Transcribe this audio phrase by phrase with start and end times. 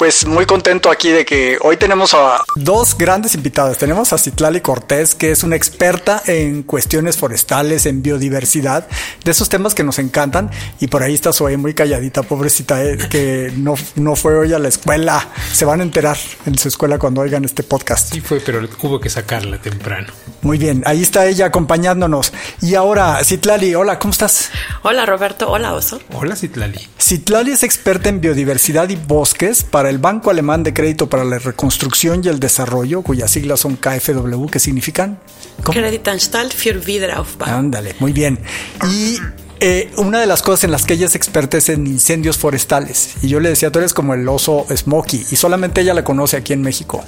[0.00, 3.76] Pues muy contento aquí de que hoy tenemos a dos grandes invitadas.
[3.76, 8.88] Tenemos a Citlali Cortés, que es una experta en cuestiones forestales, en biodiversidad,
[9.22, 10.50] de esos temas que nos encantan.
[10.80, 14.58] Y por ahí está Zoe muy calladita, pobrecita, eh, que no, no fue hoy a
[14.58, 15.28] la escuela.
[15.52, 18.10] Se van a enterar en su escuela cuando oigan este podcast.
[18.10, 20.14] Sí fue, pero hubo que sacarla temprano.
[20.40, 22.32] Muy bien, ahí está ella acompañándonos.
[22.62, 24.50] Y ahora, Citlali, hola, ¿cómo estás?
[24.80, 25.50] Hola, Roberto.
[25.50, 26.00] Hola, Oso.
[26.14, 26.88] Hola, Citlali.
[26.98, 31.38] Citlali es experta en biodiversidad y bosques para el Banco Alemán de Crédito para la
[31.38, 35.18] Reconstrucción y el Desarrollo, cuyas siglas son KfW, ¿qué significan?
[35.64, 37.48] Kreditanstalt für Wiederaufbau.
[37.48, 38.38] Ándale, muy bien.
[38.90, 39.18] Y
[39.62, 43.16] eh, una de las cosas en las que ella es experta es en incendios forestales.
[43.20, 45.26] Y yo le decía, tú eres como el oso Smokey.
[45.30, 47.04] Y solamente ella la conoce aquí en México.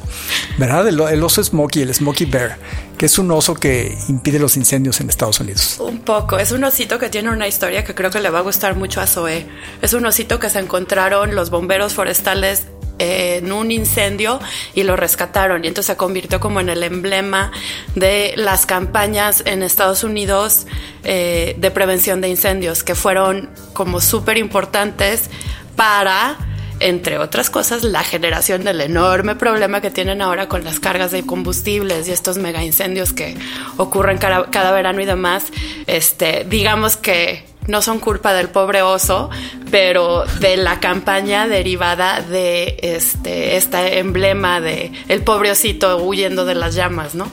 [0.59, 0.87] ¿Verdad?
[0.87, 2.59] El, el, oso Smokey, el Smokey Bear,
[2.99, 5.79] que es un oso que impide los incendios en Estados Unidos.
[5.81, 6.39] Un poco.
[6.39, 9.01] Es un osito que tiene una historia que creo que le va a gustar mucho
[9.01, 9.47] a Zoe.
[9.81, 12.67] Es un osito que se encontraron los bomberos forestales
[13.03, 14.41] en un incendio
[14.75, 15.65] y lo rescataron.
[15.65, 17.51] Y entonces se convirtió como en el emblema
[17.95, 20.67] de las campañas en Estados Unidos
[21.05, 25.31] eh, de prevención de incendios que fueron como súper importantes
[25.77, 26.37] para
[26.81, 31.25] entre otras cosas, la generación del enorme problema que tienen ahora con las cargas de
[31.25, 33.37] combustibles y estos mega incendios que
[33.77, 35.45] ocurren cada, cada verano y demás,
[35.87, 39.31] este, digamos que no son culpa del pobre oso,
[39.73, 46.55] pero de la campaña derivada de este, este emblema de el pobre osito huyendo de
[46.55, 47.33] las llamas, ¿no?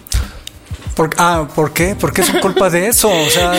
[0.96, 1.96] Por, ah, ¿por qué?
[1.96, 3.10] ¿Por qué es culpa de eso?
[3.10, 3.54] O sea,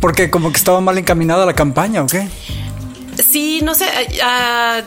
[0.00, 2.28] porque como que estaba mal encaminada la campaña, ¿o qué?
[3.22, 3.84] Sí, no sé.
[3.84, 4.82] Uh,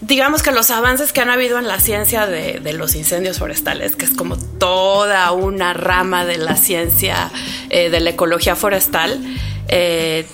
[0.00, 3.94] digamos que los avances que han habido en la ciencia de, de, los incendios forestales,
[3.94, 7.30] que es como toda una rama de la ciencia
[7.70, 9.20] eh, de la ecología forestal,
[9.68, 10.26] eh,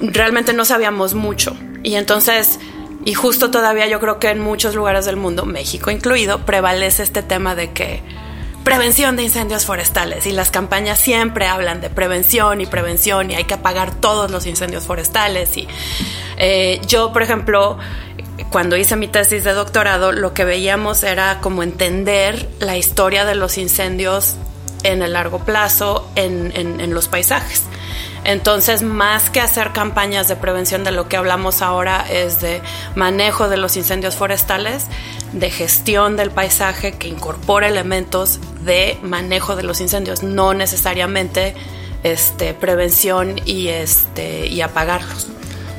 [0.00, 1.56] realmente no sabíamos mucho.
[1.82, 2.58] Y entonces,
[3.04, 7.22] y justo todavía yo creo que en muchos lugares del mundo, México incluido, prevalece este
[7.22, 8.02] tema de que
[8.64, 10.26] prevención de incendios forestales.
[10.26, 14.46] Y las campañas siempre hablan de prevención y prevención y hay que apagar todos los
[14.46, 15.56] incendios forestales.
[15.56, 15.68] Y
[16.36, 17.78] eh, yo por ejemplo
[18.50, 23.34] cuando hice mi tesis de doctorado lo que veíamos era como entender la historia de
[23.34, 24.36] los incendios
[24.84, 27.64] en el largo plazo en, en, en los paisajes
[28.28, 32.60] entonces, más que hacer campañas de prevención de lo que hablamos ahora es de
[32.94, 34.84] manejo de los incendios forestales,
[35.32, 41.54] de gestión del paisaje que incorpora elementos de manejo de los incendios, no necesariamente
[42.02, 45.28] este, prevención y, este, y apagarlos.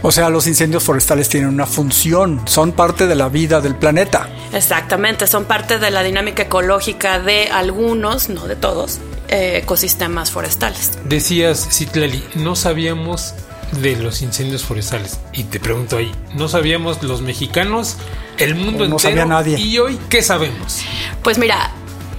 [0.01, 4.27] O sea, los incendios forestales tienen una función, son parte de la vida del planeta.
[4.53, 10.91] Exactamente, son parte de la dinámica ecológica de algunos, no de todos, ecosistemas forestales.
[11.05, 13.33] Decías, Citlali, no sabíamos
[13.81, 15.19] de los incendios forestales.
[15.33, 17.97] Y te pregunto ahí, ¿no sabíamos los mexicanos,
[18.37, 18.99] el mundo no entero?
[18.99, 19.59] sabía nadie.
[19.59, 20.81] ¿Y hoy qué sabemos?
[21.23, 21.71] Pues mira,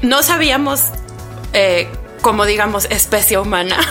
[0.03, 0.81] no sabíamos
[1.53, 1.88] eh,
[2.20, 3.76] como digamos especie humana.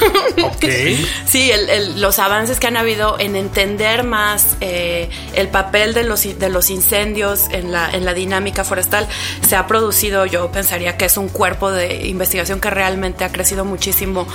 [0.60, 1.06] Okay.
[1.26, 6.04] sí, el, el, los avances que han habido en entender más eh, el papel de
[6.04, 9.08] los, de los incendios en la, en la dinámica forestal
[9.48, 13.66] se ha producido, yo pensaría que es un cuerpo de investigación que realmente ha crecido
[13.66, 14.28] muchísimo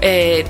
[0.00, 0.46] eh,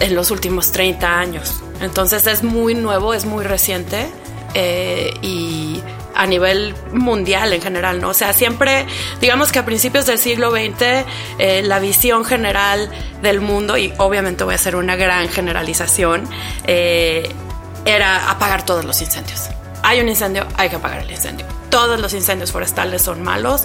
[0.00, 1.62] en los últimos 30 años.
[1.80, 4.06] Entonces es muy nuevo, es muy reciente
[4.54, 5.80] eh, y
[6.16, 8.08] a nivel mundial en general, ¿no?
[8.08, 8.86] O sea, siempre,
[9.20, 11.04] digamos que a principios del siglo XX,
[11.38, 12.90] eh, la visión general
[13.22, 16.28] del mundo, y obviamente voy a hacer una gran generalización,
[16.66, 17.30] eh,
[17.84, 19.48] era apagar todos los incendios.
[19.82, 21.46] Hay un incendio, hay que apagar el incendio.
[21.70, 23.64] Todos los incendios forestales son malos,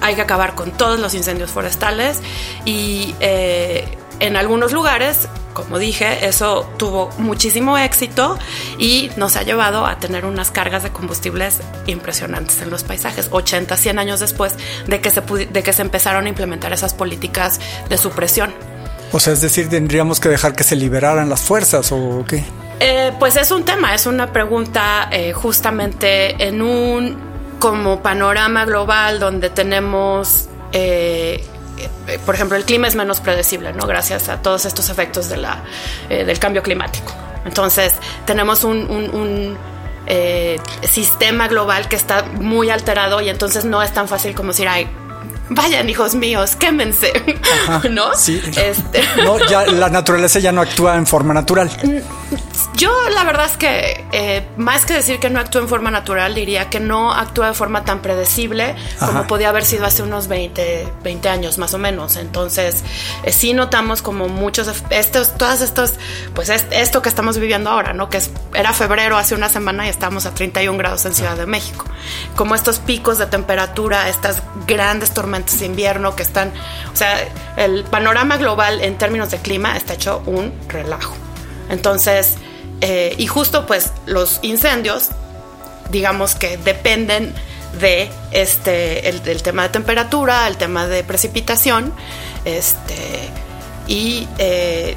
[0.00, 2.20] hay que acabar con todos los incendios forestales
[2.64, 3.86] y eh,
[4.22, 8.38] en algunos lugares como dije, eso tuvo muchísimo éxito
[8.78, 13.76] y nos ha llevado a tener unas cargas de combustibles impresionantes en los paisajes, 80,
[13.76, 14.54] 100 años después
[14.86, 18.52] de que se, de que se empezaron a implementar esas políticas de supresión.
[19.12, 22.44] O sea, es decir, tendríamos que dejar que se liberaran las fuerzas o qué?
[22.80, 27.16] Eh, pues es un tema, es una pregunta eh, justamente en un
[27.58, 30.48] como panorama global donde tenemos...
[30.72, 31.44] Eh,
[32.24, 33.86] por ejemplo, el clima es menos predecible, ¿no?
[33.86, 35.62] Gracias a todos estos efectos de la,
[36.08, 37.12] eh, del cambio climático.
[37.44, 37.94] Entonces,
[38.24, 38.86] tenemos un
[40.06, 44.66] eh, sistema global que está muy alterado y entonces no es tan fácil como decir,
[44.66, 44.88] ay,
[45.54, 47.12] vayan hijos míos, quémense,
[47.68, 48.14] Ajá, ¿no?
[48.14, 48.40] Sí.
[48.56, 49.02] Este.
[49.22, 51.70] No, ya la naturaleza ya no actúa en forma natural.
[52.76, 56.34] yo la verdad es que eh, más que decir que no actúa en forma natural,
[56.34, 60.88] diría que no actúa de forma tan predecible como podía haber sido hace unos 20,
[61.04, 62.16] 20 años más o menos.
[62.16, 62.82] Entonces,
[63.22, 65.94] eh, sí notamos como muchos, estos, todas estos,
[66.34, 68.08] pues esto que estamos viviendo ahora, ¿no?
[68.08, 68.20] Que
[68.54, 71.84] era febrero hace una semana y estamos a 31 grados en Ciudad de México.
[72.34, 76.52] Como estos picos de temperatura, estas grandes tormentas invierno que están,
[76.92, 77.16] o sea,
[77.56, 81.14] el panorama global en términos de clima está hecho un relajo.
[81.68, 82.36] Entonces,
[82.80, 85.10] eh, y justo pues los incendios,
[85.90, 87.32] digamos que dependen
[87.80, 91.92] de este el, tema de temperatura, el tema de precipitación,
[92.44, 93.28] este
[93.86, 94.96] y eh,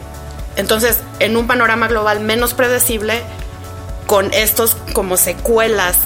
[0.55, 3.21] entonces en un panorama global menos predecible
[4.07, 5.97] con estos como secuelas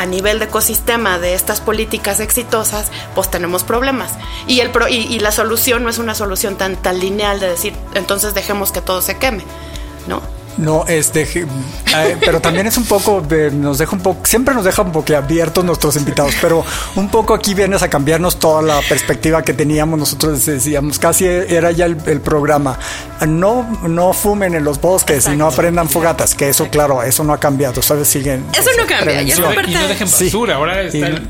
[0.00, 4.12] a nivel de ecosistema de estas políticas exitosas, pues tenemos problemas.
[4.46, 8.32] Y, el y, la solución no es una solución tan, tan lineal de decir, entonces
[8.32, 9.44] dejemos que todo se queme,
[10.06, 10.22] ¿no?
[10.60, 13.22] No, este, eh, pero también es un poco,
[13.52, 16.62] nos deja un poco, siempre nos deja un poco abiertos nuestros invitados, pero
[16.96, 21.70] un poco aquí vienes a cambiarnos toda la perspectiva que teníamos nosotros, decíamos, casi era
[21.70, 22.78] ya el, programa,
[23.26, 27.32] no, no fumen en los bosques y no aprendan fogatas, que eso, claro, eso no
[27.32, 28.08] ha cambiado, ¿sabes?
[28.08, 28.44] Siguen.
[28.52, 31.26] Eso no cambia, y no dejen basura, ahora está el,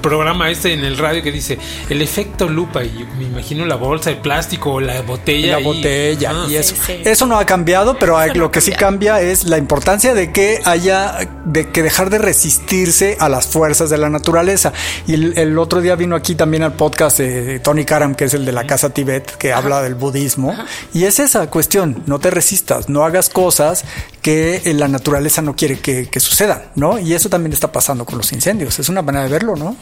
[0.00, 1.58] programa este en el radio que dice
[1.88, 5.58] el efecto lupa, y me imagino la bolsa de plástico o la botella.
[5.58, 6.46] La botella, ah.
[6.48, 6.76] y eso.
[6.86, 10.60] eso no ha cambiado, pero hay, lo que sí cambia es la importancia de que
[10.64, 14.72] haya de que dejar de resistirse a las fuerzas de la naturaleza.
[15.06, 18.44] Y el, otro día vino aquí también al podcast de Tony Karam, que es el
[18.44, 20.54] de la Casa Tibet, que habla del budismo.
[20.92, 23.84] Y es esa cuestión, no te resistas, no hagas cosas
[24.22, 26.98] que la naturaleza no quiere que, sucedan, ¿no?
[26.98, 28.78] Y eso también está pasando con los incendios.
[28.78, 29.76] Es una manera de verlo, ¿no?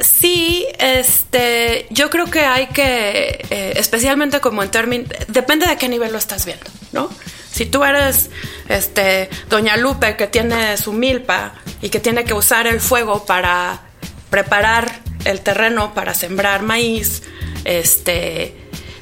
[0.00, 5.88] Sí, este, yo creo que hay que, eh, especialmente como en términos, depende de qué
[5.88, 7.08] nivel lo estás viendo, ¿no?
[7.56, 8.28] Si tú eres
[8.68, 13.80] este doña Lupe que tiene su milpa y que tiene que usar el fuego para
[14.28, 17.22] preparar el terreno para sembrar maíz,
[17.64, 18.54] este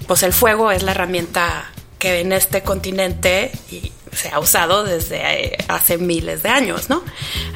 [0.06, 3.50] pues el fuego es la herramienta que en este continente
[4.12, 7.02] se ha usado desde eh, hace miles de años, ¿no?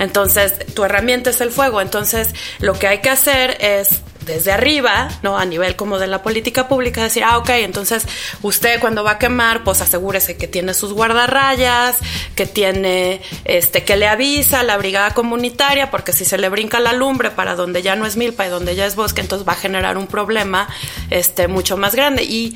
[0.01, 1.81] Entonces, tu herramienta es el fuego.
[1.81, 5.37] Entonces, lo que hay que hacer es desde arriba, ¿no?
[5.37, 8.07] A nivel como de la política pública, decir, ah, ok, entonces
[8.43, 11.97] usted cuando va a quemar, pues asegúrese que tiene sus guardarrayas,
[12.37, 16.93] que tiene, este, que le avisa la brigada comunitaria, porque si se le brinca la
[16.93, 19.57] lumbre para donde ya no es milpa y donde ya es bosque, entonces va a
[19.57, 20.69] generar un problema,
[21.11, 22.23] este, mucho más grande.
[22.23, 22.55] Y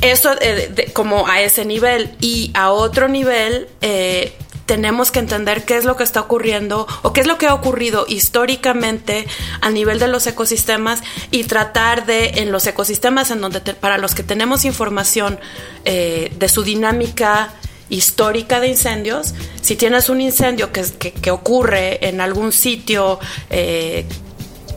[0.00, 4.32] eso eh, como a ese nivel y a otro nivel eh,
[4.66, 7.54] tenemos que entender qué es lo que está ocurriendo o qué es lo que ha
[7.54, 9.26] ocurrido históricamente
[9.60, 14.14] a nivel de los ecosistemas y tratar de en los ecosistemas en donde para los
[14.14, 15.38] que tenemos información
[15.84, 17.52] eh, de su dinámica
[17.90, 23.20] histórica de incendios, si tienes un incendio que, que, ocurre en algún sitio
[23.50, 24.06] eh,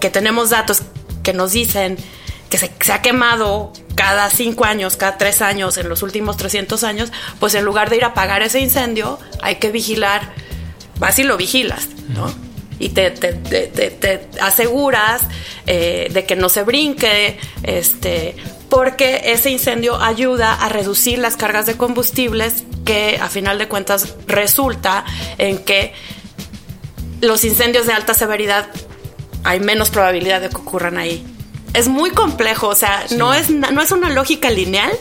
[0.01, 0.81] que tenemos datos
[1.23, 1.97] que nos dicen
[2.49, 6.83] que se, se ha quemado cada cinco años, cada tres años, en los últimos 300
[6.83, 10.33] años, pues en lugar de ir a apagar ese incendio, hay que vigilar,
[10.99, 12.31] vas y lo vigilas, ¿no?
[12.79, 15.23] Y te, te, aseguras
[15.65, 18.35] eh, de que no se brinque, este,
[18.69, 24.13] porque ese incendio ayuda a reducir las cargas de combustibles que a final de cuentas
[24.27, 25.05] resulta
[25.39, 25.93] en que
[27.21, 28.67] los incendios de alta severidad
[29.43, 31.25] hay menos probabilidad de que ocurran ahí
[31.77, 34.91] es muy complejo, o sea, no, es, no es una lógica lineal,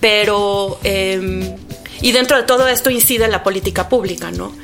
[0.00, 0.78] pero...
[0.84, 1.56] Em,
[2.02, 4.54] y dentro de todo esto incide la política pública, ¿no?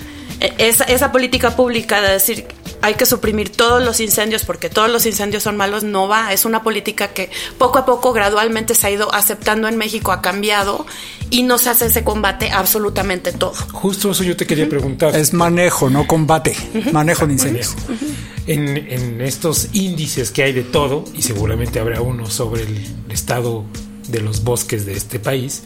[0.40, 2.46] E, esa, esa política pública de decir
[2.86, 6.32] hay que suprimir todos los incendios porque todos los incendios son malos, no va.
[6.32, 10.22] Es una política que poco a poco, gradualmente se ha ido aceptando en México, ha
[10.22, 10.86] cambiado
[11.30, 13.54] y nos hace ese combate absolutamente todo.
[13.72, 15.16] Justo eso yo te quería preguntar.
[15.16, 16.56] Es manejo, no combate.
[16.92, 17.74] Manejo de incendios
[18.46, 23.64] en, estos índices que hay de todo, y seguramente habrá uno sobre el estado
[24.08, 25.62] de los bosques de este país,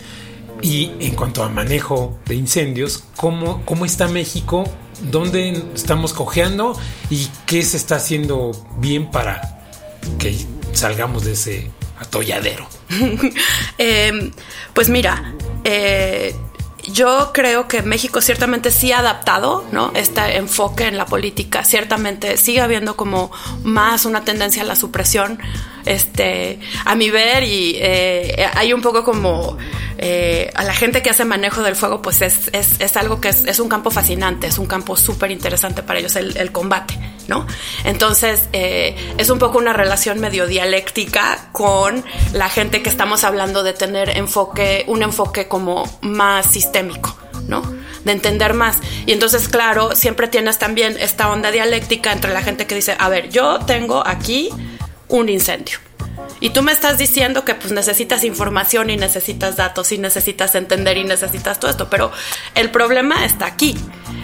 [0.63, 4.65] y en cuanto a manejo de incendios, ¿cómo, cómo está México?
[5.11, 6.79] ¿Dónde estamos cojeando?
[7.09, 9.61] ¿Y qué se está haciendo bien para
[10.19, 10.37] que
[10.73, 12.67] salgamos de ese atolladero?
[13.79, 14.33] Em,
[14.75, 16.35] pues mira, eh,
[16.93, 19.93] yo creo que México ciertamente sí ha adaptado, ¿no?
[19.95, 23.31] Este enfoque en la política, ciertamente sigue habiendo como
[23.63, 25.39] más una tendencia a la supresión,
[25.85, 29.57] este, a mi ver, y eh, hay un poco como
[30.03, 33.61] eh, a la gente que hace manejo del fuego, pues es, es, algo que es,
[33.61, 37.47] un campo fascinante, es un campo súper interesante para ellos, el, combate, ¿no?
[37.85, 42.03] Entonces, eh, es un poco una relación medio dialéctica con
[42.33, 47.15] la gente que estamos hablando de tener enfoque, un enfoque como más sistémico.
[47.47, 47.63] ¿no?
[48.05, 48.79] De entender más.
[49.07, 53.09] Y entonces, claro, siempre tienes también esta onda dialéctica entre la gente que dice, a
[53.09, 54.51] ver, yo tengo aquí
[55.09, 55.79] un incendio.
[56.39, 60.97] Y tú me estás diciendo que pues necesitas información y necesitas datos y necesitas entender
[60.97, 62.13] y necesitas todo esto, pero
[62.55, 63.77] el problema está aquí.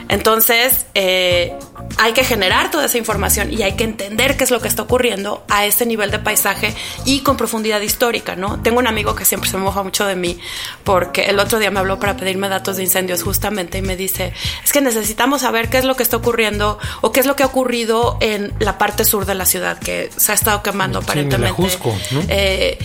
[0.09, 1.55] Entonces, eh,
[1.99, 4.83] hay que generar toda esa información y hay que entender qué es lo que está
[4.83, 8.61] ocurriendo a ese nivel de paisaje y con profundidad histórica, ¿no?
[8.63, 10.39] Tengo un amigo que siempre se moja mucho de mí
[10.85, 14.33] porque el otro día me habló para pedirme datos de incendios justamente y me dice,
[14.65, 17.43] es que necesitamos saber qué es lo que está ocurriendo o qué es lo que
[17.43, 21.63] ha ocurrido en la parte sur de la ciudad que se ha estado quemando aparentemente.
[22.11, 22.23] ¿no?
[22.29, 22.79] eh,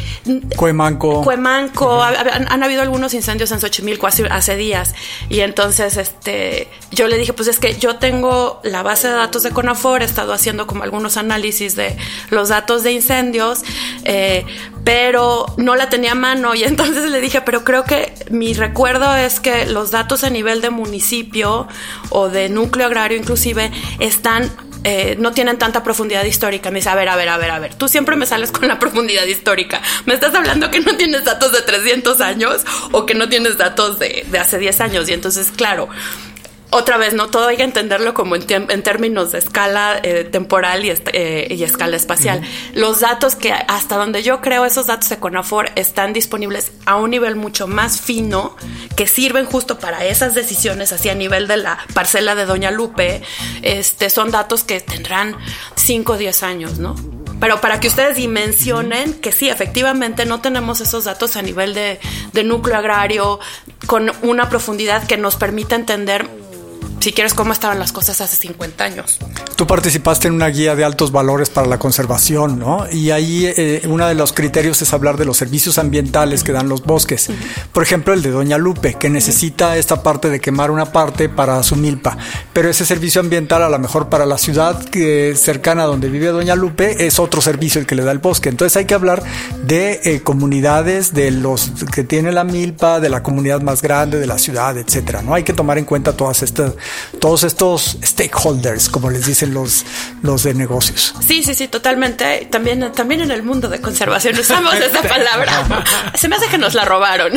[0.55, 1.23] Cuemanco.
[1.23, 4.95] Cuemanco, han, habido algunos incendios en Xochimilco hace, hace días
[5.29, 9.43] y entonces este, yo le dije, pues es que yo tengo la base de datos
[9.43, 11.97] de CONAFOR, he estado haciendo como algunos análisis de
[12.29, 13.63] los datos de incendios,
[14.03, 14.45] eh,
[14.83, 19.15] pero no la tenía a mano y entonces le dije, pero creo que mi recuerdo
[19.15, 21.67] es que los datos a nivel de municipio
[22.09, 24.51] o de núcleo agrario inclusive están
[24.83, 26.71] eh, no tienen tanta profundidad histórica.
[26.71, 28.67] Me dice, a ver, a ver, a ver, a ver, tú siempre me sales con
[28.67, 29.79] la profundidad histórica.
[30.05, 33.99] Me estás hablando que no tienes datos de 300 años o que no tienes datos
[33.99, 35.07] de, de hace 10 años.
[35.07, 35.87] Y entonces, claro,
[36.71, 40.93] otra vez, no todo hay que entenderlo como en, términos de escala eh, temporal y,
[41.13, 42.41] eh, y, escala espacial.
[42.73, 47.11] Los datos que hasta donde yo creo esos datos de Conafor están disponibles a un
[47.11, 48.55] nivel mucho más fino
[48.95, 53.21] que sirven justo para esas decisiones así a nivel de la parcela de Doña Lupe.
[53.63, 55.35] Este son datos que tendrán
[55.75, 56.95] 5 o 10 años, ¿no?
[57.41, 61.99] Pero para que ustedes dimensionen que sí, efectivamente no tenemos esos datos a nivel de,
[62.31, 63.39] de núcleo agrario
[63.87, 66.29] con una profundidad que nos permita entender
[67.01, 69.17] si quieres, cómo estaban las cosas hace 50 años.
[69.55, 72.85] Tú participaste en una guía de altos valores para la conservación, ¿no?
[72.91, 76.69] Y ahí eh, uno de los criterios es hablar de los servicios ambientales que dan
[76.69, 77.29] los bosques.
[77.71, 81.61] Por ejemplo, el de Doña Lupe, que necesita esta parte de quemar una parte para
[81.63, 82.17] su milpa.
[82.53, 86.55] Pero ese servicio ambiental, a lo mejor para la ciudad que, cercana donde vive Doña
[86.55, 88.49] Lupe, es otro servicio el que le da el bosque.
[88.49, 89.23] Entonces hay que hablar
[89.63, 94.27] de eh, comunidades, de los que tiene la milpa, de la comunidad más grande, de
[94.27, 95.21] la ciudad, etcétera.
[95.21, 95.33] ¿no?
[95.33, 96.73] Hay que tomar en cuenta todas estas
[97.19, 99.85] todos estos stakeholders, como les dicen los,
[100.21, 101.13] los de negocios.
[101.25, 102.47] Sí, sí, sí, totalmente.
[102.51, 105.83] También, también en el mundo de conservación usamos esa palabra.
[106.15, 107.33] Se me hace que nos la robaron.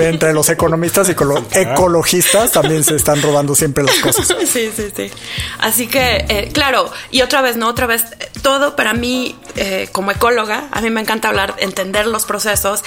[0.00, 4.34] Entre los economistas y los ecologistas también se están robando siempre las cosas.
[4.50, 5.10] Sí, sí, sí.
[5.60, 7.68] Así que, eh, claro, y otra vez, ¿no?
[7.68, 8.04] Otra vez,
[8.42, 12.82] todo para mí, eh, como ecóloga, a mí me encanta hablar, entender los procesos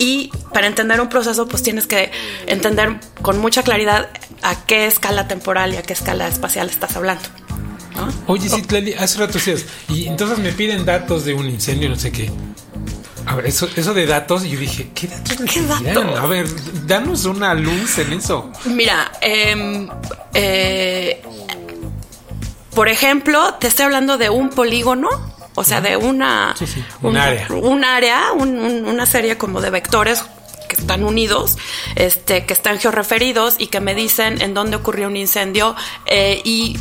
[0.00, 2.10] y para entender un proceso, pues tienes que
[2.46, 4.08] entender con mucha claridad
[4.42, 7.22] a qué escala temporal y a qué escala espacial estás hablando.
[8.26, 8.64] Oye, sí,
[8.98, 12.30] hace rato decías, y entonces me piden datos de un incendio, no sé qué.
[13.26, 16.18] A ver, eso, eso de datos, yo dije, ¿qué datos ¿Qué datos?
[16.18, 16.46] A ver,
[16.86, 18.50] danos una luz en eso.
[18.64, 19.86] Mira, em,
[20.32, 21.20] eh,
[22.74, 25.10] por ejemplo, te estoy hablando de un polígono,
[25.54, 26.54] o sea, de una,
[27.02, 30.24] un, área, un área una serie como de vectores
[30.68, 31.58] que están unidos,
[31.96, 35.74] este, que están georreferidos y que me dicen en dónde ocurrió un incendio
[36.06, 36.78] eh, y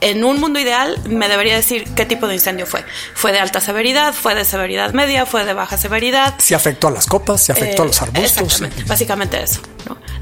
[0.00, 2.84] en un mundo ideal me debería decir qué tipo de incendio fue.
[3.14, 4.12] ¿Fue de alta severidad?
[4.12, 5.26] ¿Fue de severidad media?
[5.26, 6.34] ¿Fue de baja severidad?
[6.38, 8.62] Si afectó a las copas, si afectó a los eh, arbustos.
[8.86, 9.60] básicamente eso.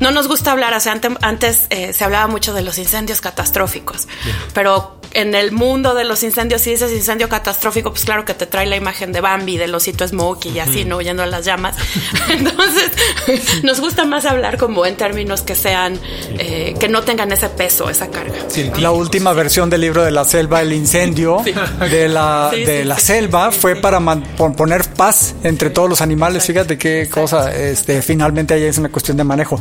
[0.00, 0.11] ¿no?
[0.11, 4.09] nos gusta hablar, o sea, antes, eh, se hablaba mucho de los incendios catastróficos,
[4.53, 8.47] pero en el mundo de los incendios, si dices incendio catastrófico, pues claro que te
[8.47, 10.99] trae la imagen de Bambi, del osito Smokey y así, ¿no?
[10.99, 11.76] Huyendo a las llamas.
[12.29, 12.93] Entonces,
[13.62, 15.99] nos gusta más hablar como en términos que sean,
[16.38, 18.35] eh, que no tengan ese peso, esa carga.
[18.79, 21.43] La última versión del libro de la selva, el incendio
[21.90, 26.45] de la, de la selva, fue para poner paz entre todos los animales.
[26.45, 29.59] Fíjate qué cosa, este, finalmente ahí es una cuestión de manejo.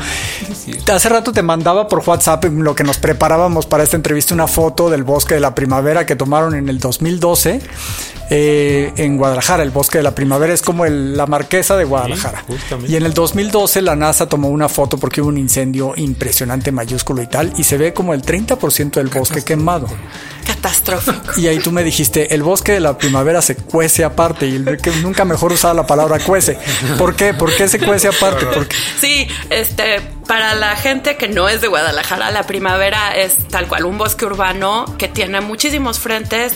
[0.91, 4.89] Hace rato te mandaba por WhatsApp lo que nos preparábamos para esta entrevista, una foto
[4.89, 7.61] del bosque de la primavera que tomaron en el 2012
[8.29, 9.63] eh, en Guadalajara.
[9.63, 12.43] El bosque de la primavera es como la marquesa de Guadalajara.
[12.87, 17.21] y en el 2012 la NASA tomó una foto porque hubo un incendio impresionante, mayúsculo
[17.21, 19.87] y tal, y se ve como el 30% del bosque quemado.
[20.45, 21.39] Catastrófico.
[21.39, 24.91] Y ahí tú me dijiste, el bosque de la primavera se cuece aparte, y que
[25.01, 26.57] nunca mejor usaba la palabra cuece.
[26.97, 27.33] ¿Por qué?
[27.33, 28.45] ¿Por qué se cuece aparte?
[28.53, 28.75] Porque...
[28.99, 33.85] Sí, este, para la gente que no es de Guadalajara, la primavera es tal cual
[33.85, 36.53] un bosque urbano que tiene muchísimos frentes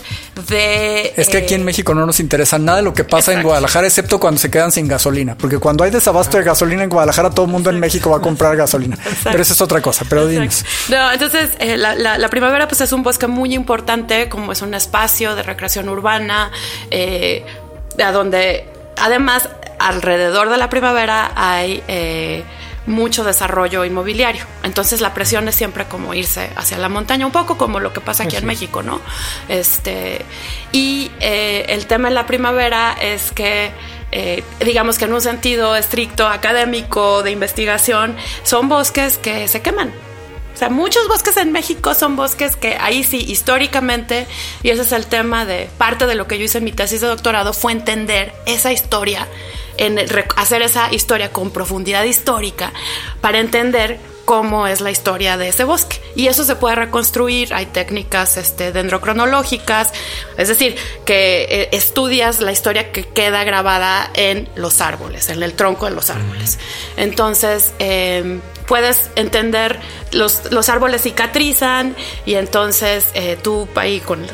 [0.48, 1.12] de...
[1.18, 3.42] Es que aquí en eh, México no nos interesa nada de lo que pasa en
[3.42, 7.32] Guadalajara, excepto cuando se quedan sin gasolina, porque cuando hay desabasto de gasolina en Guadalajara,
[7.32, 8.96] todo el mundo en México va a comprar gasolina.
[9.24, 10.64] Pero eso es otra cosa, pero dinos.
[10.90, 15.36] No, entonces, eh, la, primavera pues es un bosque muy importante, como es un espacio
[15.36, 16.52] de recreación urbana,
[16.92, 17.44] eh,
[17.98, 19.50] a donde además
[19.80, 21.82] alrededor de la primavera hay
[22.86, 24.46] mucho desarrollo inmobiliario.
[24.64, 28.02] Entonces la presión es siempre como irse hacia la montaña, un poco como lo que
[28.02, 29.02] pasa aquí en México, ¿no?
[29.48, 30.26] Este,
[30.72, 33.72] y eh, el tema de la primavera es que
[34.16, 39.92] eh, digamos que en un sentido estricto académico de investigación, son bosques que se queman.
[40.54, 44.28] O sea, muchos bosques en México son bosques que ahí sí, históricamente,
[44.62, 47.02] y ese es el tema de parte de lo que yo hice en mi tesis
[47.02, 49.28] de doctorado, fue entender esa historia,
[49.78, 50.00] en
[50.36, 52.74] hacer esa historia con profundidad histórica
[53.22, 56.02] para entender cómo es la historia de ese bosque.
[56.16, 59.92] Y eso se puede reconstruir, hay técnicas este, dendrocronológicas,
[60.38, 60.76] es decir,
[61.06, 65.92] que eh, estudias la historia que queda grabada en los árboles, en el tronco de
[65.92, 66.60] los árboles.
[66.98, 69.80] Entonces, em, puedes entender,
[70.12, 74.26] los, los, árboles cicatrizan y entonces eh, tú ahí con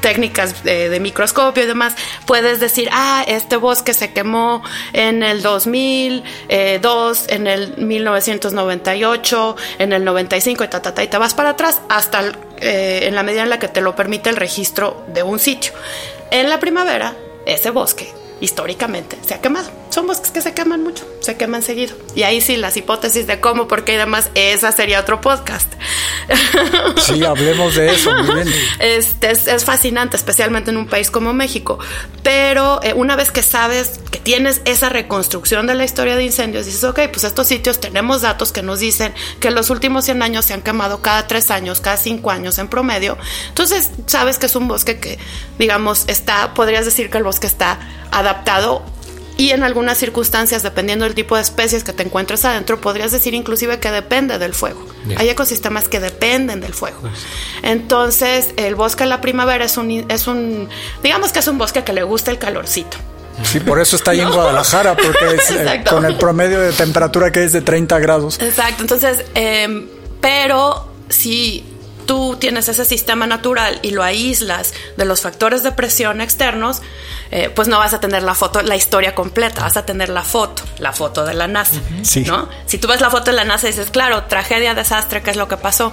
[0.00, 4.62] técnicas de, microscopio y demás, puedes decir, ah, este bosque se quemó
[4.92, 6.80] en el 2002, eh,
[7.28, 11.80] en el 1998, en el 95 y ta, ta, ta, y te vas para atrás
[11.88, 12.22] hasta
[12.58, 15.72] eh, en la medida en la que te lo permite el registro de un sitio.
[16.30, 17.14] En la primavera,
[17.46, 19.70] ese bosque históricamente se ha quemado.
[19.90, 21.96] Son bosques que se queman mucho, se queman seguido.
[22.14, 25.72] Y ahí sí, las hipótesis de cómo, por qué y demás, esa sería otro podcast.
[26.96, 28.10] Sí, hablemos de eso.
[28.78, 31.78] Este, es, fascinante, especialmente en un país como México.
[32.22, 36.66] Pero eh, una vez que sabes que tienes esa reconstrucción de la historia de incendios,
[36.66, 40.22] dices, ok, pues estos sitios tenemos datos que nos dicen que en los últimos 100
[40.22, 43.18] años se han quemado cada 3 años, cada 5 años en promedio.
[43.48, 45.18] Entonces, sabes que es un bosque que,
[45.58, 47.78] digamos, está, podrías decir que el bosque está
[48.10, 48.82] adaptado
[49.36, 53.34] y en algunas circunstancias, dependiendo del tipo de especies que te encuentres adentro, podrías decir
[53.34, 54.86] inclusive que depende del fuego.
[55.16, 56.98] Hay ecosistemas que dependen del fuego.
[57.00, 57.14] Pues.
[57.62, 60.68] Entonces, el bosque de la primavera es un, es un,
[61.02, 62.96] digamos que es un bosque que le gusta el calorcito.
[63.42, 67.32] Sí, por eso está ahí en Guadalajara, porque es, eh, con el promedio de temperatura
[67.32, 68.40] que es de 30 grados.
[68.40, 69.88] Exacto, entonces, em,
[70.20, 71.64] pero si
[72.06, 76.82] tú tienes ese sistema natural y lo aíslas de los factores de presión externos,
[77.30, 80.22] eh, pues no vas a tener la foto, la historia completa, vas a tener la
[80.22, 81.80] foto, la foto de la NASA,
[82.26, 82.48] ¿no?
[82.66, 85.36] Si tú ves la foto de la NASA y dices, claro, tragedia, desastre, ¿qué es
[85.36, 85.92] lo que pasó?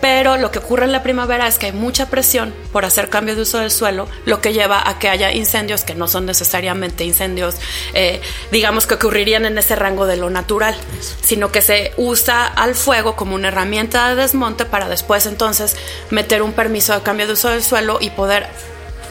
[0.00, 3.34] Pero lo que ocurre en la primavera es que hay mucha presión por hacer cambio
[3.34, 7.04] de uso del suelo, lo que lleva a que haya incendios que no son necesariamente
[7.04, 7.56] incendios,
[7.94, 8.20] eh,
[8.52, 10.76] digamos que ocurrirían en ese rango de lo natural,
[11.22, 15.76] sino que se usa al fuego como una herramienta de desmonte para después entonces
[16.10, 18.46] meter un permiso de cambio de uso del suelo y poder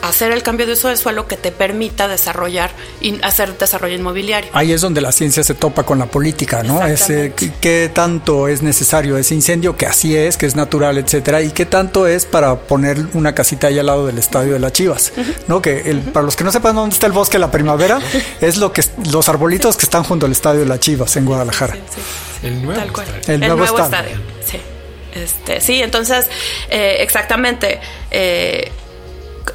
[0.01, 4.49] hacer el cambio de uso del suelo que te permita desarrollar y hacer desarrollo inmobiliario.
[4.53, 6.85] Ahí es donde la ciencia se topa con la política, ¿no?
[6.85, 9.75] Ese, ¿qué, tanto es necesario ese incendio?
[9.75, 13.67] Que así es, que es natural, etcétera, y qué tanto es para poner una casita
[13.67, 15.13] ahí al lado del estadio de las Chivas,
[15.47, 15.61] ¿no?
[15.61, 17.99] Que el, para los que no sepan dónde está el bosque de la primavera,
[18.41, 21.77] es lo que los arbolitos que están junto al estadio de las Chivas en Guadalajara.
[22.43, 22.81] El nuevo,
[23.27, 24.17] El, nuevo, estadio.
[24.45, 24.59] Sí.
[25.15, 26.29] Este, sí, entonces,
[26.69, 27.79] eh, exactamente.
[28.11, 28.71] Eh,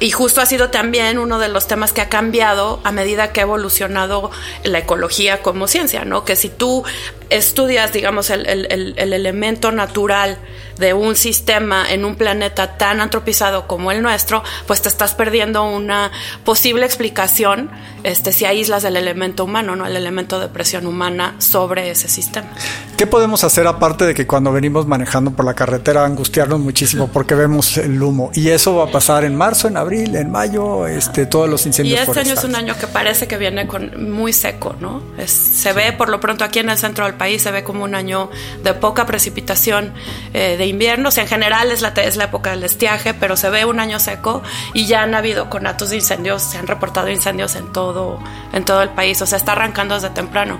[0.03, 3.39] y justo ha sido también uno de los temas que ha cambiado a medida que
[3.39, 4.31] ha evolucionado
[4.65, 6.25] la ecología como ciencia, ¿no?
[6.25, 6.83] Que si tú
[7.29, 10.37] estudias, digamos, el, el, el elemento natural
[10.77, 15.63] de un sistema en un planeta tan antropizado como el nuestro, pues te estás perdiendo
[15.63, 16.11] una
[16.43, 17.69] posible explicación
[18.03, 19.85] este, si aíslas el elemento humano, ¿no?
[19.85, 22.49] El elemento de presión humana sobre ese sistema.
[22.97, 27.35] ¿Qué podemos hacer aparte de que cuando venimos manejando por la carretera angustiarnos muchísimo porque
[27.35, 28.31] vemos el humo?
[28.33, 31.99] Y eso va a pasar en marzo, en abril, en mayo, este, todos los incendios.
[31.99, 35.01] Y este año es un año que parece que viene con muy seco, ¿no?
[35.25, 37.95] se ve por lo pronto aquí en el centro del país, se ve como un
[37.95, 38.29] año
[38.63, 39.93] de poca precipitación
[40.33, 41.09] eh, de invierno.
[41.09, 43.99] O en general es la, es la época del estiaje, pero se ve un año
[43.99, 44.41] seco
[44.73, 48.19] y ya han habido conatos de incendios, se han reportado incendios en todo,
[48.53, 49.21] en todo el país.
[49.21, 50.59] O sea, está arrancando desde temprano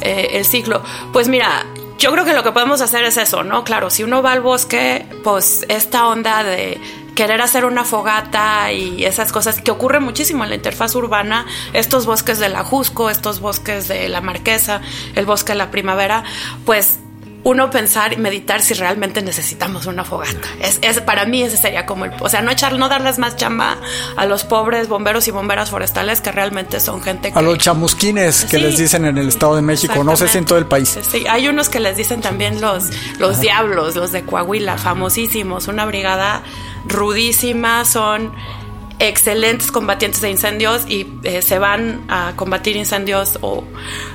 [0.00, 0.82] eh, el ciclo.
[1.12, 1.64] Pues mira,
[1.98, 3.64] yo creo que lo que podemos hacer es eso, ¿no?
[3.64, 6.80] Claro, si uno va al bosque, pues esta onda de
[7.14, 12.06] querer hacer una fogata y esas cosas que ocurre muchísimo en la interfaz urbana, estos
[12.06, 12.64] bosques de la
[13.10, 14.80] estos bosques de la Marquesa,
[15.14, 16.24] el bosque de la Primavera,
[16.64, 16.98] pues
[17.44, 20.48] uno pensar y meditar si realmente necesitamos una fogata.
[20.60, 23.78] Es, para mí ese sería como el, o sea, no echar, no darles más chamba
[24.16, 28.46] a los pobres bomberos y bomberas forestales que realmente son gente que, a los chamusquines
[28.46, 30.98] que les dicen en el Estado de México, no sé si en todo el país.
[31.10, 32.84] Sí, hay unos que les dicen también los
[33.18, 36.42] los diablos, los de Coahuila, famosísimos, una brigada
[36.86, 38.32] rudísima, son
[38.98, 43.64] excelentes combatientes de incendios y eh, se van a combatir incendios o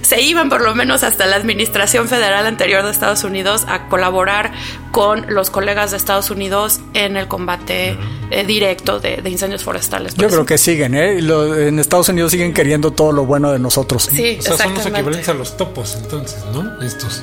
[0.01, 4.51] se iban por lo menos hasta la Administración Federal anterior de Estados Unidos a colaborar
[4.91, 7.97] con los colegas de Estados Unidos en el combate
[8.31, 10.15] eh, directo de, incendios forestales.
[10.15, 11.19] Yo creo que siguen, ¿eh?
[11.67, 14.09] en Estados Unidos siguen queriendo todo lo bueno de nosotros.
[14.11, 16.81] Sí, o sea, son los equivalentes a los topos entonces, ¿no?
[16.81, 17.21] Estos.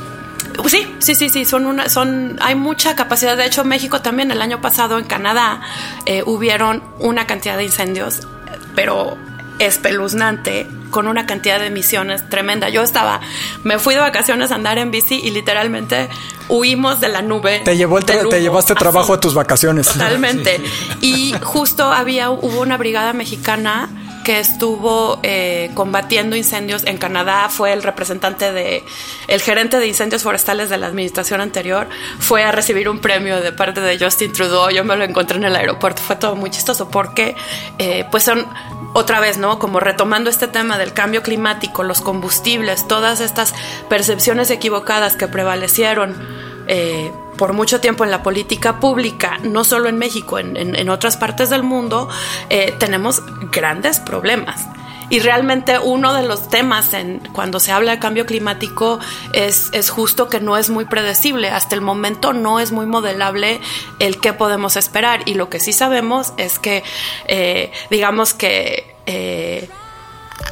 [0.73, 3.37] Sí, sí, sí, sí, son una, son, hay mucha capacidad.
[3.37, 5.61] De hecho, México también el año pasado en Canadá
[6.07, 8.27] eh, hubieron una cantidad de incendios,
[8.75, 9.17] pero
[9.59, 12.69] espeluznante con una cantidad de emisiones tremenda.
[12.69, 13.21] Yo estaba,
[13.65, 16.09] me fui de vacaciones a andar en bici y literalmente
[16.49, 17.61] huimos de la nube.
[17.65, 19.89] Te, llevó te llevaste trabajo a tus vacaciones.
[19.89, 20.61] Totalmente.
[21.01, 23.89] Y justo había, hubo una brigada mexicana
[24.27, 28.83] que estuvo eh, combatiendo incendios en Canadá, fue el representante de,
[29.29, 33.53] el gerente de incendios forestales de la administración anterior, fue a recibir un premio de
[33.53, 36.91] parte de Justin Trudeau, yo me lo encontré en el aeropuerto, fue todo muy chistoso
[36.91, 37.37] porque
[37.79, 38.49] eh, pues son
[38.95, 39.61] otra vez, ¿no?
[39.61, 43.55] Como retomando este tema del cambio climático, los combustibles, todas estas
[43.89, 46.56] percepciones equivocadas que prevalecieron.
[46.69, 51.51] Eh, por mucho tiempo en la política pública, no solo en México, en, otras partes
[51.51, 52.09] del mundo,
[52.49, 54.67] eh, tenemos grandes problemas.
[55.09, 56.91] Y realmente uno de los temas
[57.33, 58.99] cuando se habla de cambio climático
[59.33, 61.51] es, es, justo que no es muy predecible.
[61.51, 63.61] Hasta el momento no es muy modelable
[64.01, 65.21] el qué podemos esperar.
[65.27, 66.83] Y lo que sí sabemos es que,
[67.29, 68.97] eh, digamos que...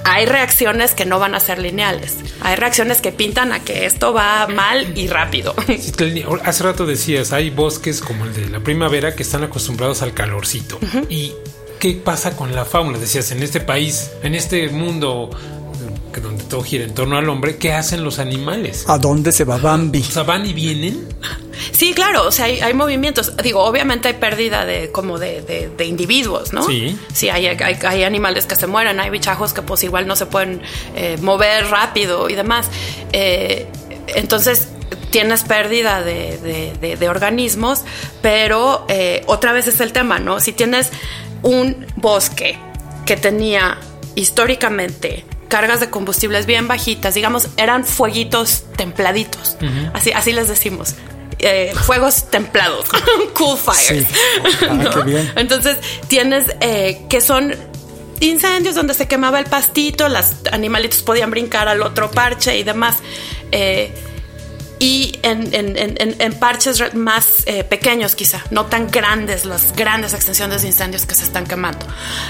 [0.04, 2.16] hay reacciones que no van a ser lineales.
[2.40, 5.54] Hay reacciones que pintan a que esto va mal y rápido.
[6.44, 10.78] Hace rato decías, hay bosques como el de la primavera que están acostumbrados al calorcito.
[11.08, 11.32] ¿Y
[11.78, 12.98] qué pasa con la fauna?
[12.98, 15.30] Decías, en este país, en este mundo
[16.20, 18.84] donde todo gira en torno al hombre, ¿qué hacen los animales?
[18.88, 20.00] ¿A dónde se va Bambi?
[20.00, 21.08] O sea, van y vienen.
[21.72, 23.36] Sí, claro, o sea, hay, movimientos.
[23.42, 26.64] Digo, obviamente hay pérdida de como de, individuos, ¿no?
[26.64, 26.98] Sí.
[27.12, 30.62] Sí, hay, hay, animales que se mueren, hay bichajos que pues igual no se pueden
[30.94, 32.70] eh, mover rápido y demás.
[33.12, 33.66] Eh,
[34.08, 34.68] entonces,
[35.10, 37.82] tienes pérdida de, organismos,
[38.22, 40.40] pero eh, otra vez es el tema, ¿no?
[40.40, 40.90] Si tienes
[41.42, 42.58] un bosque
[43.06, 43.78] que tenía
[44.14, 49.56] históricamente cargas de combustibles bien bajitas, digamos, eran fueguitos templaditos,
[49.92, 50.94] así, así les decimos.
[51.46, 52.88] Eh, fuegos templados,
[53.34, 54.06] cool fires.
[54.66, 55.76] Ah, Entonces
[56.08, 57.54] tienes eh, que son
[58.20, 62.96] incendios donde se quemaba el pastito, los animalitos podían brincar al otro parche y demás.
[63.52, 63.92] Eh,
[64.84, 71.06] y en, parches más eh, pequeños quizá, no tan grandes, las grandes extensiones de incendios
[71.06, 71.86] que se están quemando.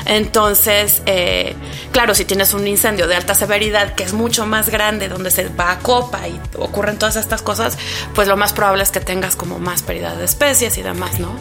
[0.06, 1.56] Entonces, eh,
[1.90, 5.48] claro, si tienes un incendio de alta severidad que es mucho más grande, donde se
[5.48, 7.76] va a copa y ocurren todas estas cosas,
[8.14, 11.34] pues lo más probable es que tengas como más pérdida de especies y demás, ¿no?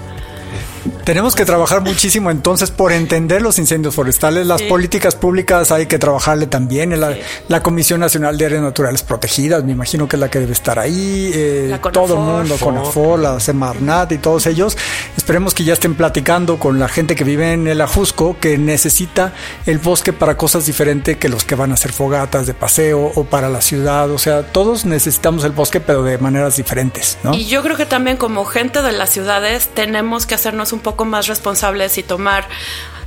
[1.06, 4.46] Tenemos que trabajar muchísimo entonces por entender los incendios forestales.
[4.48, 7.00] Las políticas públicas hay que trabajarle también.
[7.00, 7.16] La,
[7.48, 10.80] la, Comisión Nacional de Áreas Naturales Protegidas, me imagino que es la que debe estar
[10.80, 11.32] ahí.
[11.34, 14.78] Eh, todo el mundo, CONAFOR, la Semarnat y todos ellos.
[15.16, 19.34] Esperemos que ya estén platicando con la gente que vive en el Ajusco, que necesita
[19.66, 23.24] el bosque para cosas diferentes que los que van a hacer fogatas de paseo o
[23.24, 24.12] para la ciudad.
[24.12, 27.18] O sea, todos necesitamos el bosque, pero de maneras diferentes.
[27.24, 27.34] ¿no?
[27.34, 31.06] Y yo creo que también como gente de las ciudades tenemos que hacernos un poco
[31.06, 32.48] más responsables y tomar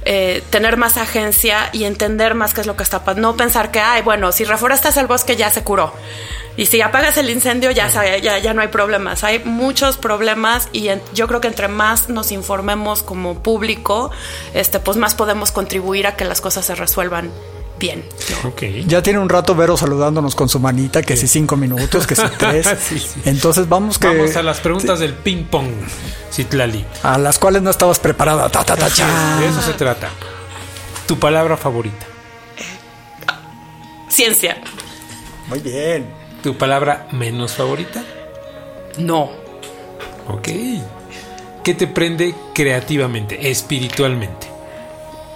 [0.09, 3.33] eh, tener más agencia y entender más qué es lo que está pasando.
[3.33, 5.92] No pensar que, ay, bueno, si reforestas el bosque ya se curó.
[6.57, 9.24] Y si apagas el incendio ya, ya, ya no hay problemas.
[9.24, 14.12] Hay muchos problemas y yo creo que entre más nos informemos como público,
[14.55, 17.33] este, pues más podemos contribuir a que las cosas se resuelvan
[17.78, 18.04] bien.
[18.86, 22.22] Ya tiene un rato Vero saludándonos con su manita, que si cinco minutos, que si
[22.38, 22.66] tres.
[23.24, 24.08] Entonces vamos que...
[24.08, 25.70] Vamos a las preguntas del ping pong,
[26.32, 26.84] Citlali.
[27.02, 28.48] A las cuales no estabas preparada.
[28.48, 30.08] Ta, ta, ta, de eso se trata.
[31.06, 32.06] Tu palabra favorita.
[34.08, 34.58] Ciencia.
[35.48, 36.06] Muy bien.
[36.42, 38.02] ¿Tu palabra menos favorita?
[38.98, 39.30] No.
[40.28, 40.48] Ok.
[41.62, 44.48] ¿Qué te prende creativamente, espiritualmente?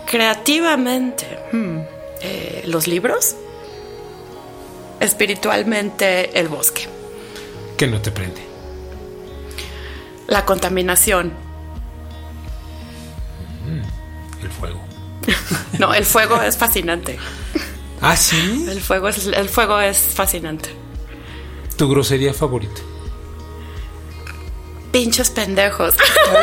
[0.07, 1.27] Creativamente.
[1.53, 1.81] Hmm.
[2.23, 3.35] Eh, los libros,
[5.01, 6.87] espiritualmente el bosque.
[7.77, 8.43] ¿Qué no te prende?
[10.27, 11.33] La contaminación.
[13.67, 14.81] Mm, el fuego.
[15.79, 17.19] no, el fuego es fascinante.
[18.03, 18.67] ¿Ah, sí?
[18.69, 20.71] El fuego es, el fuego es fascinante.
[21.77, 22.81] ¿Tu grosería favorita?
[24.91, 25.95] Pinches pendejos.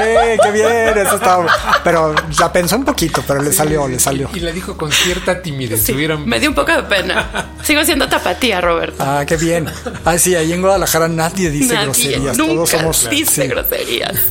[0.02, 0.98] ¡Eh, qué bien!
[1.06, 1.48] Eso estaba.
[1.84, 4.30] Pero la pensó un poquito, pero le salió, le salió.
[4.34, 5.88] Y la dijo con cierta timidez.
[6.26, 7.52] Me dio un poco de pena.
[7.64, 8.98] Sigo siendo tapatía, Roberto.
[9.00, 9.68] Ah, qué bien.
[10.06, 12.38] Ah, sí, ahí en Guadalajara nadie dice groserías.
[12.38, 13.10] Nunca Todos somos.
[13.10, 14.14] Dice groserías.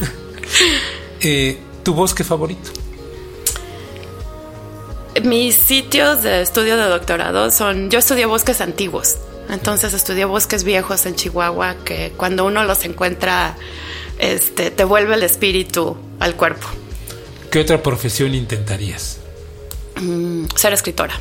[1.18, 2.70] Eh, ¿Tu bosque favorito?
[5.24, 7.90] Mis sitios de estudio de doctorado son.
[7.90, 9.16] Yo estudié bosques antiguos.
[9.48, 13.56] Entonces estudié bosques viejos en Chihuahua que cuando uno los encuentra
[14.18, 16.66] este, te vuelve el espíritu al cuerpo.
[17.50, 19.18] ¿Qué otra profesión intentarías?
[20.00, 21.20] Mm, ser escritora.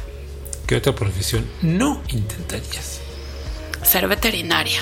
[0.67, 2.99] ¿Qué otra profesión no intentarías?
[3.84, 4.81] Ser veterinaria.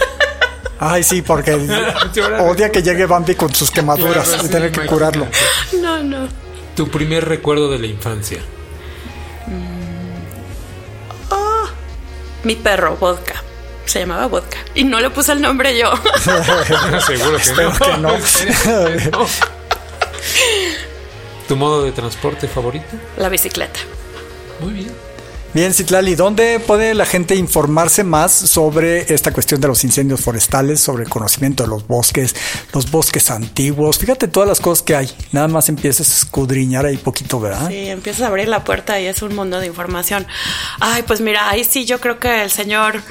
[0.78, 1.52] Ay, sí, porque
[2.40, 5.26] odia que llegue Bambi con sus quemaduras y tener que curarlo.
[5.80, 6.28] No, no.
[6.74, 8.40] Tu primer recuerdo de la infancia.
[11.30, 11.66] Oh,
[12.44, 13.42] mi perro, vodka.
[13.86, 14.58] Se llamaba vodka.
[14.74, 15.90] Y no le puse el nombre yo.
[17.06, 17.38] Seguro
[17.78, 18.16] que no.
[21.48, 22.86] ¿Tu modo de transporte favorito?
[23.16, 23.80] La bicicleta.
[24.60, 25.10] Muy bien.
[25.52, 30.80] Bien, Citlali, ¿dónde puede la gente informarse más sobre esta cuestión de los incendios forestales,
[30.80, 32.36] sobre el conocimiento de los bosques,
[32.72, 33.98] los bosques antiguos?
[33.98, 35.10] Fíjate todas las cosas que hay.
[35.32, 37.66] Nada más empiezas a escudriñar ahí poquito, ¿verdad?
[37.68, 40.24] Sí, empiezas a abrir la puerta y es un mundo de información.
[40.78, 43.02] Ay, pues mira, ahí sí yo creo que el señor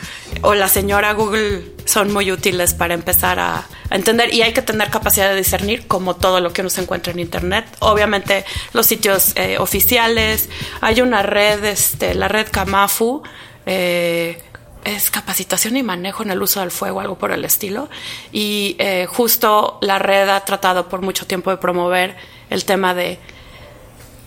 [0.42, 4.90] o la señora Google son muy útiles para empezar a, entender y hay que tener
[4.92, 7.66] capacidad de discernir como todo lo que uno se encuentra en internet.
[7.80, 10.50] Obviamente los sitios eh, oficiales,
[10.82, 13.24] hay una red, este, la red Kamafu,
[13.66, 14.42] eh,
[14.84, 17.90] es capacitación y manejo en el uso del fuego, algo por el estilo.
[18.32, 22.16] Y eh, justo la red ha tratado por mucho tiempo de promover
[22.50, 23.20] el tema de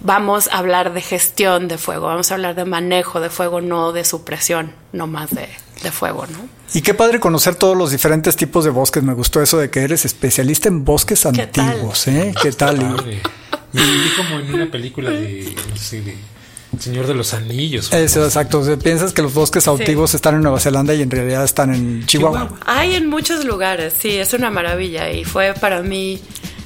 [0.01, 3.93] vamos a hablar de gestión de fuego, vamos a hablar de manejo de fuego, no
[3.93, 5.49] de supresión, no más de,
[5.91, 6.39] fuego, ¿no?
[6.75, 9.03] Y qué padre conocer todos los diferentes tipos de bosques.
[9.03, 12.35] Me gustó eso de que eres especialista en bosques antiguos, ¿eh?
[12.41, 12.79] ¿Qué tal?
[13.73, 13.83] Vi
[14.17, 16.17] como en una película de, no sé, de
[16.79, 17.93] Señor de los Anillos.
[17.93, 18.63] Eso, exacto.
[18.79, 22.59] piensas que los bosques antiguos están en Nueva Zelanda y en realidad están en Chihuahua.
[22.67, 26.21] Hay en muchos lugares, sí, es una maravilla y fue para mí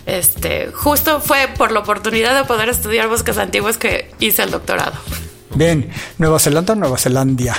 [0.06, 4.94] este, justo fue por la oportunidad de poder estudiar bosques antiguos que hice el doctorado.
[5.54, 7.56] Bien, ¿Nueva Zelanda o Nueva Zelandia?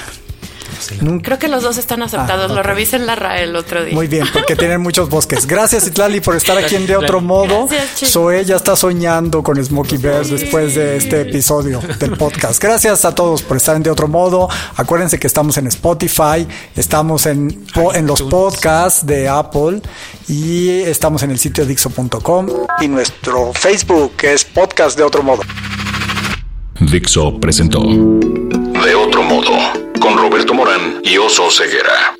[1.22, 2.52] Creo que los dos están aceptados.
[2.52, 3.94] Ah, Lo revisé en la RAE el otro día.
[3.94, 5.46] Muy bien, porque tienen muchos bosques.
[5.48, 7.68] Gracias, Itlali, por estar aquí en De Otro Modo.
[7.96, 12.62] Zoe ya está soñando con Smokey Bears después de este episodio del podcast.
[12.62, 14.50] Gracias a todos por estar en De Otro Modo.
[14.76, 19.82] Acuérdense que estamos en Spotify, estamos en, en los podcasts de Apple
[20.28, 22.48] y estamos en el sitio Dixo.com
[22.82, 25.42] y nuestro Facebook que es Podcast de Otro Modo.
[26.80, 32.17] Dixo presentó De Otro Modo con Roberto Morán y Oso Ceguera.